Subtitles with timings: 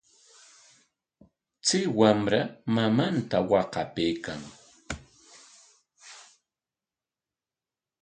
[1.65, 2.41] Chay wamra
[2.73, 4.41] mamanta waqapaykan.